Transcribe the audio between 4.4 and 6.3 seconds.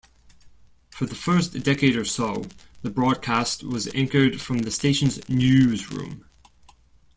from the station's newsroom.